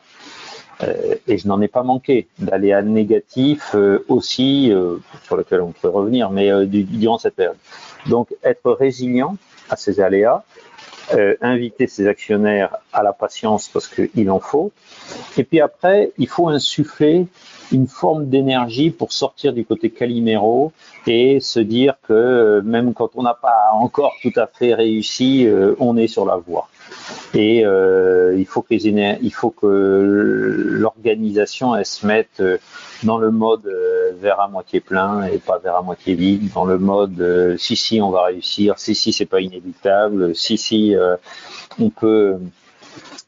[1.26, 3.74] Et je n'en ai pas manqué d'aléas négatifs
[4.08, 4.70] aussi
[5.22, 7.56] sur lesquels on pourrait revenir, mais durant cette période.
[8.08, 9.38] Donc être résilient
[9.70, 10.44] à ces aléas,
[11.14, 14.72] euh, inviter ses actionnaires à la patience parce qu'il en faut.
[15.36, 17.26] Et puis après, il faut insuffler
[17.72, 20.72] une forme d'énergie pour sortir du côté Calimero
[21.06, 25.46] et se dire que euh, même quand on n'a pas encore tout à fait réussi,
[25.46, 26.68] euh, on est sur la voie.
[27.34, 32.42] Et euh, il faut que les il faut que l'organisation elle se mette
[33.02, 33.68] dans le mode
[34.20, 38.00] vers à moitié plein et pas vers à moitié vide, dans le mode si si
[38.00, 40.94] on va réussir, si si c'est pas inévitable, si si
[41.80, 42.36] on peut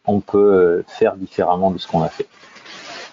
[0.07, 2.29] on peut faire différemment de ce qu'on a fait.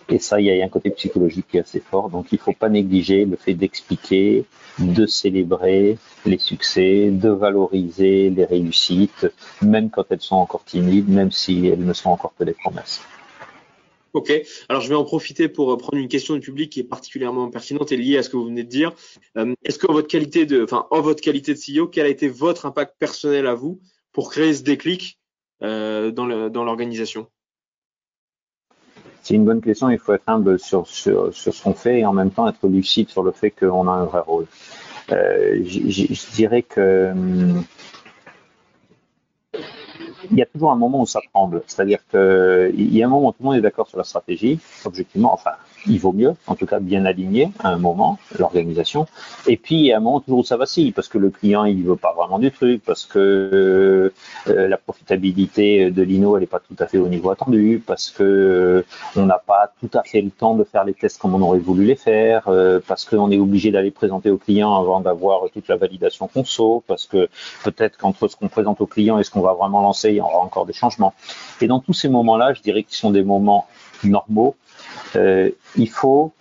[0.10, 2.10] Et ça, il y a un côté psychologique qui est assez fort.
[2.10, 4.46] Donc, il ne faut pas négliger le fait d'expliquer,
[4.78, 9.28] de célébrer les succès, de valoriser les réussites,
[9.62, 13.02] même quand elles sont encore timides, même si elles ne sont encore que des promesses.
[14.15, 14.32] Ok,
[14.70, 17.50] alors je vais en profiter pour euh, prendre une question du public qui est particulièrement
[17.50, 18.94] pertinente et liée à ce que vous venez de dire.
[19.36, 22.30] Euh, est-ce que votre qualité de, enfin, en votre qualité de CEO, quel a été
[22.30, 23.82] votre impact personnel à vous
[24.13, 25.20] pour créer ce déclic
[25.63, 27.28] euh, dans l'organisation?
[29.25, 29.89] C'est une bonne question.
[29.89, 32.67] Il faut être humble sur, sur, sur ce qu'on fait et en même temps être
[32.67, 34.45] lucide sur le fait qu'on a un vrai rôle.
[35.11, 37.63] Euh, je dirais que hum,
[40.29, 41.63] il y a toujours un moment où ça tremble.
[41.65, 44.59] C'est-à-dire qu'il y a un moment où tout le monde est d'accord sur la stratégie,
[44.85, 45.53] objectivement, enfin,
[45.88, 49.08] il vaut mieux, en tout cas bien aligné à un moment, l'organisation.
[49.48, 52.13] Et puis à un moment toujours ça vacille, parce que le client il veut pas
[52.13, 54.12] vraiment du truc, parce que
[54.48, 58.10] euh, la profitabilité de l'INO elle est pas tout à fait au niveau attendu, parce
[58.10, 61.36] que euh, on n'a pas tout à fait le temps de faire les tests comme
[61.36, 65.00] on aurait voulu les faire, euh, parce qu'on est obligé d'aller présenter au client avant
[65.00, 67.30] d'avoir toute la validation conso, parce que
[67.63, 70.21] peut-être qu'entre ce qu'on présente au client et ce qu'on va vraiment lancer, il y
[70.21, 71.13] aura encore des changements.
[71.62, 73.67] Et dans tous ces moments-là, je dirais qu'ils sont des moments
[74.04, 74.56] normaux
[75.15, 76.31] euh, il faut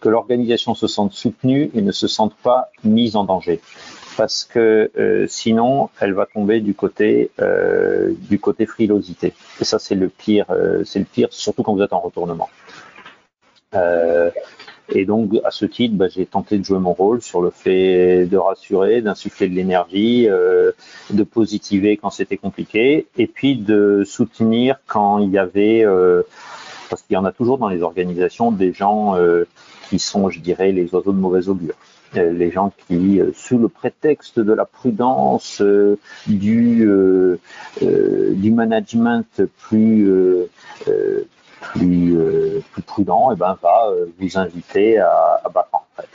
[0.00, 3.60] que l'organisation se sente soutenue et ne se sente pas mise en danger.
[4.16, 9.34] Parce que euh, sinon, elle va tomber du côté euh, du côté frilosité.
[9.60, 10.46] Et ça, c'est le pire.
[10.84, 12.48] c'est le pire, surtout quand vous êtes en retournement.
[14.92, 18.26] et donc, à ce titre, bah, j'ai tenté de jouer mon rôle sur le fait
[18.26, 25.18] de rassurer, d'insuffler de l'énergie, de positiver quand c'était compliqué, et puis de soutenir quand
[25.18, 25.84] il y avait
[26.90, 29.46] parce qu'il y en a toujours dans les organisations des gens euh,
[29.88, 31.74] qui sont, je dirais, les oiseaux de mauvais augure.
[32.16, 35.62] Euh, les gens qui, euh, sous le prétexte de la prudence,
[36.26, 36.88] du,
[37.80, 40.12] du management plus,
[41.60, 42.18] plus,
[42.72, 46.10] plus prudent, eh ben, va vous inviter à, à battre en retraite.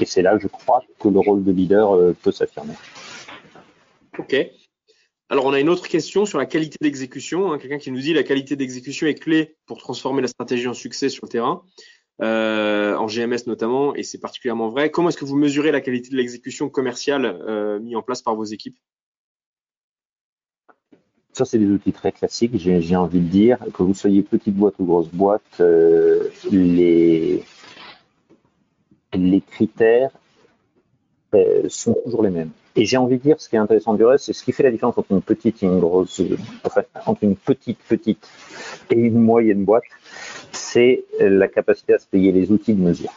[0.00, 2.74] Et c'est là, je crois, que le rôle de leader peut s'affirmer.
[4.18, 4.34] Ok.
[5.30, 7.52] Alors, on a une autre question sur la qualité d'exécution.
[7.52, 7.58] Hein.
[7.58, 11.10] Quelqu'un qui nous dit la qualité d'exécution est clé pour transformer la stratégie en succès
[11.10, 11.62] sur le terrain,
[12.22, 14.90] euh, en GMS notamment, et c'est particulièrement vrai.
[14.90, 18.34] Comment est-ce que vous mesurez la qualité de l'exécution commerciale euh, mise en place par
[18.36, 18.78] vos équipes?
[21.34, 23.58] Ça, c'est des outils très classiques, j'ai envie de dire.
[23.74, 27.44] Que vous soyez petite boîte ou grosse boîte, euh, les,
[29.50, 30.10] critères
[31.68, 32.50] sont toujours les mêmes.
[32.78, 34.62] Et j'ai envie de dire, ce qui est intéressant du reste, c'est ce qui fait
[34.62, 36.22] la différence entre une petite et une grosse,
[36.62, 38.24] enfin, entre une petite petite
[38.90, 39.82] et une moyenne boîte,
[40.52, 43.12] c'est la capacité à se payer les outils de mesure.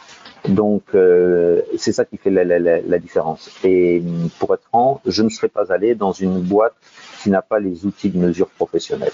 [0.48, 3.48] Donc, euh, c'est ça qui fait la, la, la, différence.
[3.62, 4.02] Et
[4.40, 6.74] pour être franc, je ne serais pas allé dans une boîte
[7.22, 9.12] qui n'a pas les outils de mesure professionnels.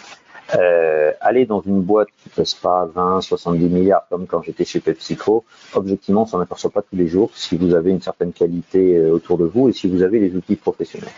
[0.54, 4.80] Euh, aller dans une boîte qui pèse pas 20, 70 milliards comme quand j'étais chez
[4.80, 8.96] PepsiCo, objectivement, on s'en aperçoit pas tous les jours si vous avez une certaine qualité
[8.96, 11.10] euh, autour de vous et si vous avez les outils professionnels.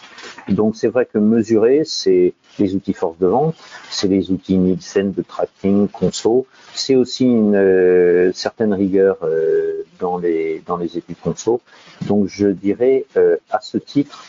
[0.49, 3.55] Donc c'est vrai que mesurer, c'est les outils force de vente,
[3.89, 10.19] c'est les outils Nielsen de tracking, conso, c'est aussi une euh, certaine rigueur euh, dans
[10.19, 11.61] les dans les études conso.
[12.03, 13.05] Donc je dirais
[13.51, 14.25] à ce titre,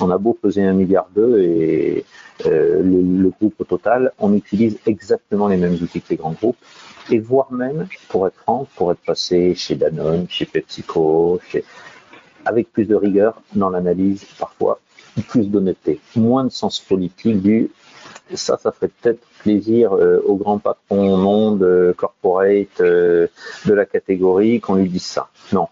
[0.00, 2.04] on a beau peser un milliard d'eux et
[2.46, 6.58] euh, le, groupe au total, on utilise exactement les mêmes outils que les grands groupes,
[7.10, 11.64] et voire même, pour être franc, pour être passé chez Danone, chez PepsiCo, chez...
[12.44, 14.80] avec plus de rigueur dans l'analyse, parfois
[15.28, 17.70] plus d'honnêteté, moins de sens politique du
[18.34, 23.28] ça, ça ferait peut-être plaisir euh, aux grands patrons monde, euh, corporate de
[23.66, 25.28] la catégorie qu'on lui dise ça.
[25.52, 25.68] Non,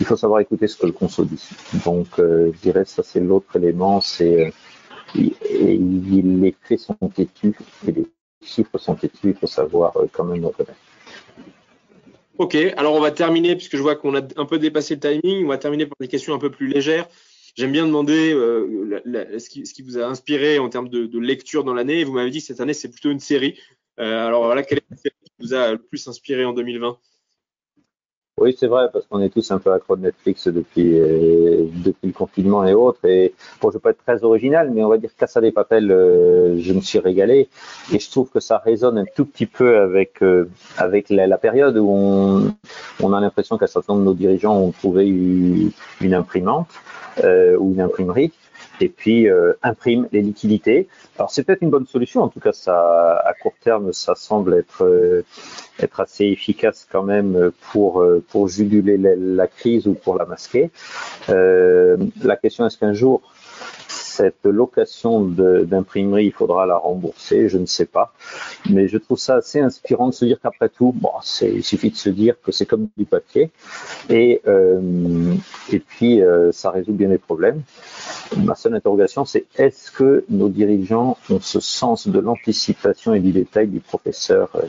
[0.00, 1.42] il faut savoir écouter ce que le conso dit.
[1.84, 4.52] Donc, je dirais ça, c'est l'autre élément, c'est
[5.16, 7.54] et, les faits sont têtus
[7.86, 8.06] et les
[8.42, 10.78] chiffres sont têtus, il faut savoir euh, quand même reconnaître.
[12.38, 15.44] Ok, alors on va terminer, puisque je vois qu'on a un peu dépassé le timing,
[15.44, 17.06] on va terminer par des questions un peu plus légères.
[17.54, 19.00] J'aime bien demander euh,
[19.38, 22.04] ce, qui, vous a inspiré en termes de, lecture dans l'année.
[22.04, 23.58] Vous m'avez dit que cette année, c'est plutôt une série.
[23.98, 26.98] Euh, alors voilà, quelle est la série qui vous a le plus inspiré en 2020
[28.40, 32.06] oui, c'est vrai, parce qu'on est tous un peu accro de Netflix depuis, euh, depuis
[32.06, 33.04] le confinement et autres.
[33.04, 35.90] Et bon, je veux pas être très original, mais on va dire Casa des Papel,
[35.90, 37.50] euh, je me suis régalé.
[37.92, 40.48] Et je trouve que ça résonne un tout petit peu avec, euh,
[40.78, 42.54] avec la, période où on,
[43.02, 46.70] on a l'impression qu'un certain nombre de nos dirigeants ont trouvé une, une imprimante
[47.58, 48.32] ou une imprimerie
[48.80, 50.88] et puis euh, imprime les liquidités.
[51.18, 54.54] Alors c'est peut-être une bonne solution, en tout cas ça à court terme ça semble
[54.54, 55.24] être euh,
[55.78, 60.24] être assez efficace quand même pour euh, pour juguler la, la crise ou pour la
[60.24, 60.70] masquer.
[61.28, 63.22] la question est-ce qu'un jour
[64.20, 68.12] cette location d'imprimerie, il faudra la rembourser, je ne sais pas.
[68.68, 70.94] Mais je trouve ça assez inspirant de se dire qu'après tout,
[71.40, 73.50] il suffit de se dire que c'est comme du papier.
[74.10, 75.34] Et, euh,
[75.72, 77.62] et puis, euh, ça résout bien les problèmes.
[78.36, 83.32] Ma seule interrogation, c'est est-ce que nos dirigeants ont ce sens de l'anticipation et du
[83.32, 84.50] détail du professeur?
[84.56, 84.66] Euh,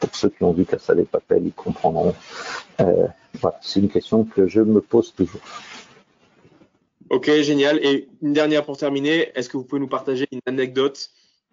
[0.00, 2.14] Pour ceux qui ont vu Casa des Papel, ils comprendront.
[2.78, 5.40] voilà, c'est une question que je me pose toujours.
[7.12, 7.78] Ok, génial.
[7.84, 11.10] Et une dernière pour terminer, est-ce que vous pouvez nous partager une anecdote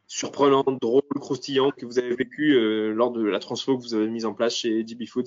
[0.07, 4.07] surprenante, drôle, croustillante que vous avez vécue euh, lors de la transfo que vous avez
[4.07, 5.25] mise en place chez DB Foods?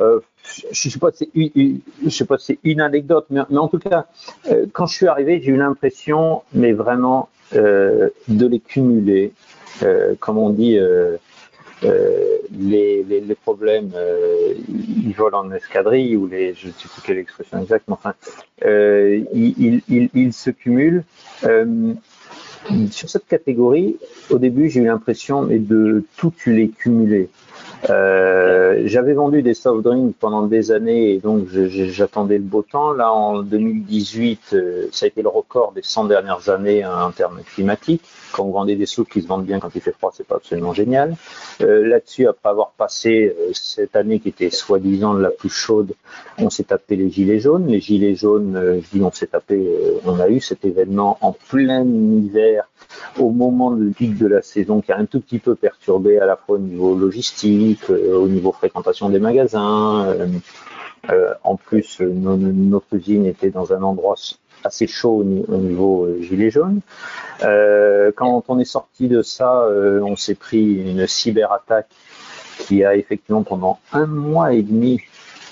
[0.00, 0.98] Euh, je ne sais
[2.24, 4.06] pas si c'est une, anecdote, mais, en tout cas,
[4.50, 9.34] euh, quand je suis arrivé, j'ai eu l'impression, mais vraiment, de les cumuler,
[10.20, 10.78] comme on dit,
[11.82, 17.02] les, les, les, problèmes, euh, ils volent en escadrille ou les, je ne sais plus
[17.04, 18.14] quelle expression exacte, mais enfin,
[18.64, 21.04] euh, ils, ils, ils, se cumulent.
[21.44, 21.94] Euh,
[22.90, 23.96] sur cette catégorie,
[24.30, 27.28] au début, j'ai eu l'impression de tout les cumuler.
[27.90, 32.92] Euh, j'avais vendu des soft drinks pendant des années et donc j'attendais le beau temps.
[32.92, 37.40] Là, en 2018, euh, ça a été le record des 100 dernières années en termes
[37.42, 38.02] climatiques.
[38.32, 40.36] Quand vous vendez des soupes qui se vendent bien quand il fait froid, c'est pas
[40.36, 41.16] absolument génial.
[41.60, 45.94] Euh, Là-dessus, après avoir passé euh, cette année qui était soi-disant la plus chaude,
[46.38, 47.66] on s'est tapé les gilets jaunes.
[47.66, 49.68] Les gilets jaunes, je dis on s'est tapé,
[50.04, 52.68] on a eu cet événement en plein hiver
[53.18, 56.26] au moment du pic de la saison qui a un tout petit peu perturbé à
[56.26, 60.06] la fois au niveau logistique, euh, au niveau fréquentation des magasins.
[60.06, 60.26] Euh,
[61.10, 64.14] euh, en plus, notre usine était dans un endroit
[64.64, 66.80] assez chaud au, niveau gilet jaune.
[67.40, 71.88] quand on est sorti de ça, on s'est pris une cyberattaque
[72.60, 75.00] qui a effectivement pendant un mois et demi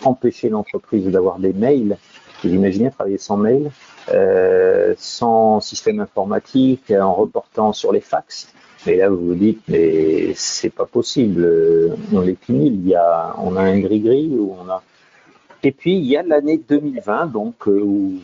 [0.05, 1.97] empêché l'entreprise d'avoir des mails.
[2.45, 3.72] Vous imaginez travailler sans mail
[4.09, 8.53] euh, sans système informatique, en reportant sur les fax.
[8.86, 11.96] Et là, vous vous dites, mais c'est pas possible.
[12.12, 12.74] On les cumule.
[12.74, 14.82] Il y a, on a un gris-gris où on a.
[15.62, 18.14] Et puis il y a l'année 2020, donc euh, où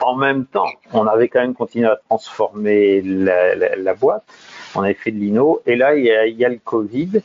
[0.00, 4.24] en même temps, on avait quand même continué à transformer la, boîte.
[4.74, 5.60] On avait fait de l'INO.
[5.66, 7.22] Et là, il y a le Covid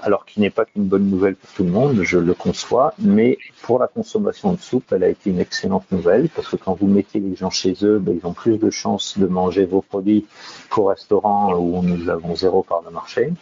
[0.00, 3.38] alors qui n'est pas qu'une bonne nouvelle pour tout le monde, je le conçois, mais
[3.62, 6.86] pour la consommation de soupe, elle a été une excellente nouvelle, parce que quand vous
[6.86, 10.26] mettez les gens chez eux, ben, ils ont plus de chances de manger vos produits
[10.70, 13.32] qu'au restaurant où nous avons zéro part de marché.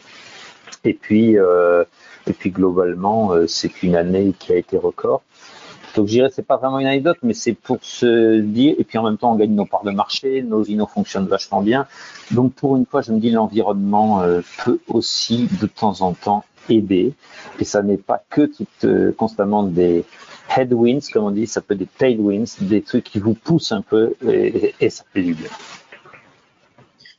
[0.84, 1.84] Et puis, euh,
[2.26, 5.22] et puis globalement, euh, c'est une année qui a été record.
[5.95, 8.99] Donc je dirais c'est pas vraiment une anecdote, mais c'est pour se dire et puis
[8.99, 11.86] en même temps on gagne nos parts de marché, nos innos fonctionnent vachement bien.
[12.30, 16.45] Donc pour une fois je me dis l'environnement euh, peut aussi de temps en temps
[16.68, 17.12] aider
[17.59, 20.05] et ça n'est pas que tout, euh, constamment des
[20.57, 23.82] headwinds comme on dit, ça peut être des tailwinds, des trucs qui vous poussent un
[23.82, 25.51] peu et, ça fait du bien.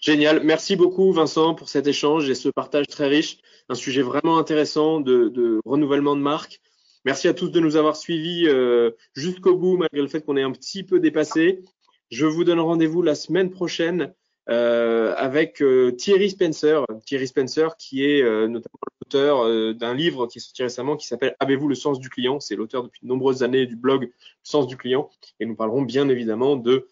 [0.02, 0.42] Génial.
[0.44, 3.38] Merci beaucoup, Vincent, pour cet échange et ce partage très riche.
[3.70, 6.60] Un sujet vraiment intéressant de renouvellement de marque.
[7.06, 10.44] Merci à tous de nous avoir suivis euh, jusqu'au bout, malgré le fait qu'on ait
[10.44, 11.62] un petit peu dépassé.
[12.10, 14.14] Je vous donne rendez-vous la semaine prochaine
[14.50, 16.86] euh, avec euh, Thierry Spencer.
[17.06, 21.68] Thierry Spencer, qui est notamment l'auteur d'un livre qui est sorti récemment qui s'appelle Avez-vous
[21.68, 22.40] le sens du client?
[22.40, 24.10] C'est l'auteur depuis de nombreuses années du blog
[24.44, 25.10] sens du client.
[25.42, 26.88] Et nous parlerons bien évidemment de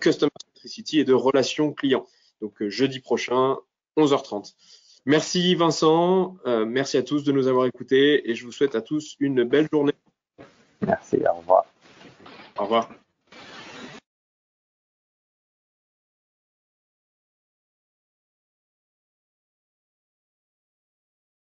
[0.00, 2.06] Customer Centricity et de relations clients.
[2.40, 3.56] Donc jeudi prochain,
[3.96, 4.54] 11h30.
[5.08, 8.82] Merci Vincent, euh, merci à tous de nous avoir écoutés et je vous souhaite à
[8.82, 9.94] tous une belle journée.
[10.86, 11.64] Merci, au revoir.
[12.58, 12.90] Au revoir.